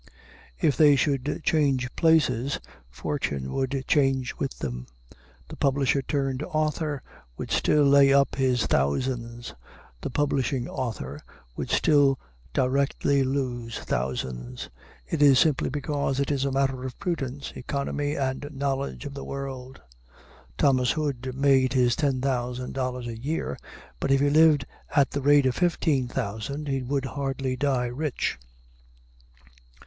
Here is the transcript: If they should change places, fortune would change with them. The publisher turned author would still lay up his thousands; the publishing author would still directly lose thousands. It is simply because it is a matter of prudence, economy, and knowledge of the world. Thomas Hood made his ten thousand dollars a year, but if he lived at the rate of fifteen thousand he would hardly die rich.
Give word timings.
If 0.59 0.77
they 0.77 0.95
should 0.95 1.41
change 1.43 1.95
places, 1.95 2.59
fortune 2.89 3.53
would 3.53 3.83
change 3.87 4.33
with 4.39 4.57
them. 4.57 4.87
The 5.47 5.55
publisher 5.55 6.01
turned 6.01 6.41
author 6.41 7.03
would 7.37 7.51
still 7.51 7.83
lay 7.83 8.11
up 8.11 8.33
his 8.33 8.65
thousands; 8.65 9.53
the 10.01 10.09
publishing 10.09 10.67
author 10.67 11.19
would 11.55 11.69
still 11.69 12.17
directly 12.51 13.21
lose 13.21 13.77
thousands. 13.77 14.71
It 15.05 15.21
is 15.21 15.37
simply 15.37 15.69
because 15.69 16.19
it 16.19 16.31
is 16.31 16.45
a 16.45 16.51
matter 16.51 16.83
of 16.83 16.97
prudence, 16.97 17.53
economy, 17.55 18.15
and 18.15 18.49
knowledge 18.51 19.05
of 19.05 19.13
the 19.13 19.23
world. 19.23 19.83
Thomas 20.57 20.93
Hood 20.93 21.31
made 21.35 21.73
his 21.73 21.95
ten 21.95 22.21
thousand 22.21 22.73
dollars 22.73 23.05
a 23.05 23.19
year, 23.21 23.55
but 23.99 24.09
if 24.09 24.19
he 24.19 24.31
lived 24.31 24.65
at 24.95 25.11
the 25.11 25.21
rate 25.21 25.45
of 25.45 25.53
fifteen 25.53 26.07
thousand 26.07 26.67
he 26.69 26.81
would 26.81 27.05
hardly 27.05 27.55
die 27.55 27.85
rich. 27.85 28.39